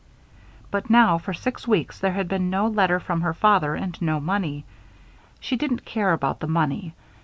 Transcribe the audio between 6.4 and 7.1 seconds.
money.